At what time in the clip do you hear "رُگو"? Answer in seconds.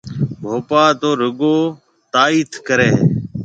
1.21-1.57